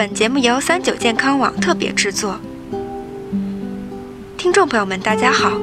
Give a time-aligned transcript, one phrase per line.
[0.00, 2.40] 本节目由三九健康网特别制作。
[4.38, 5.60] 听众朋友们，大家好，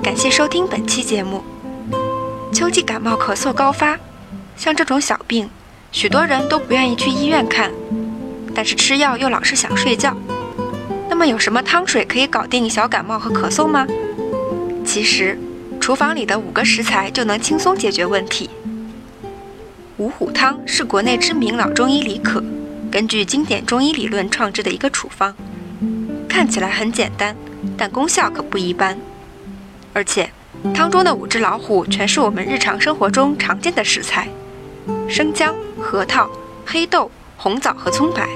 [0.00, 1.42] 感谢收听本期节目。
[2.52, 3.98] 秋季感冒咳嗽高发，
[4.56, 5.50] 像这种小病，
[5.90, 7.72] 许多人都不愿意去医院看，
[8.54, 10.16] 但是吃药又老是想睡觉。
[11.08, 13.84] 那么有什么汤水可以搞定小感冒和咳嗽吗？
[14.86, 15.36] 其实，
[15.80, 18.48] 厨房里的五个食材就能轻松解决问题。
[19.96, 22.40] 五虎汤是国内知名老中医李可
[22.90, 25.34] 根据经典中医理论创制的一个处方，
[26.28, 27.36] 看起来很简单，
[27.76, 28.98] 但功效可不一般，
[29.92, 30.30] 而且。
[30.74, 34.28] 汤中的五只老虎全是我们日常生活中常见的食材：
[35.08, 36.28] 生姜、核桃、
[36.66, 38.28] 黑豆、红枣和葱白。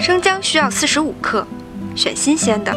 [0.00, 1.46] 生姜需要四十五克，
[1.94, 2.76] 选新鲜的，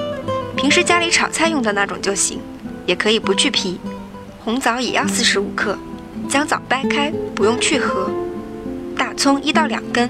[0.55, 2.39] 平时家里炒菜用的那种就行，
[2.85, 3.79] 也可以不去皮。
[4.43, 5.75] 红枣也要四十五克，
[6.29, 8.11] 将枣掰开，不用去核。
[8.95, 10.07] 大葱一到两根，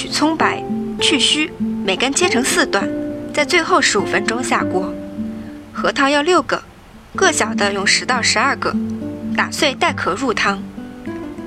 [0.00, 0.64] 取葱白，
[0.98, 1.52] 去须，
[1.84, 2.88] 每根切成四段，
[3.34, 4.90] 在最后十五分钟下锅。
[5.74, 6.62] 核桃要六个。
[7.14, 8.74] 个小的用十到十二个，
[9.36, 10.62] 打碎带壳入汤。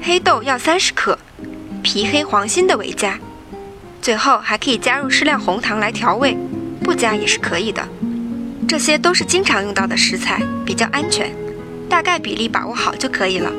[0.03, 1.17] 黑豆要三十克，
[1.81, 3.17] 皮黑黄心的为佳。
[4.03, 6.37] 最后还可以加入适量红糖来调味，
[6.83, 7.83] 不加也是可以的。
[8.67, 11.33] 这些都是经常用到的食材，比较安全，
[11.89, 13.51] 大概比例把握好就可以了。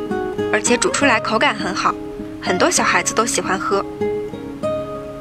[0.52, 1.92] 而且煮出来口感很好，
[2.40, 3.84] 很多小孩子都喜欢喝。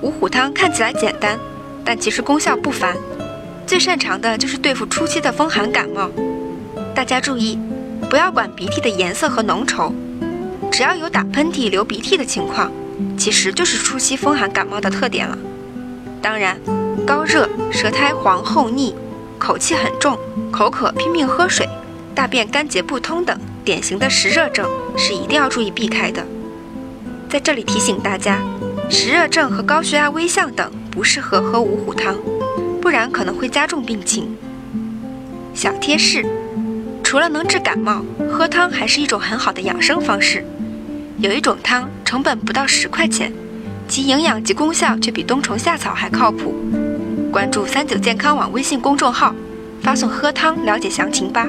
[0.04, 1.40] 五虎汤看起来简单，
[1.86, 2.94] 但其实功效不凡，
[3.66, 6.10] 最擅长的就是对付初期的风寒感冒。
[6.94, 7.58] 大家注意，
[8.10, 9.94] 不要管鼻涕的颜色和浓稠，
[10.70, 12.70] 只要有打喷嚏、流鼻涕的情况，
[13.18, 15.38] 其实就是初期风寒感冒的特点了。
[16.22, 16.60] 当然，
[17.08, 18.94] 高热、舌苔黄厚腻、
[19.40, 20.20] 口气很重、
[20.52, 21.66] 口渴拼命喝水、
[22.14, 26.26] 大便干结不通等典型的实热症是一定要注意避开的。
[27.30, 28.42] 在这里提醒大家，
[28.90, 32.16] 实热症和高血压危象等不适合喝五虎汤，
[32.82, 34.36] 不然可能会加重病情。
[35.54, 36.26] 小贴士。
[37.04, 40.44] 除了能治感冒，喝汤还是一种很好的养生方式。
[41.20, 43.32] 有一种汤成本不到十块钱，
[43.88, 46.56] 其营养及功效却比冬虫夏草还靠谱。
[47.32, 49.36] 关注三九健康网微信公众号，
[49.84, 51.48] 发送“喝汤”了解详情吧。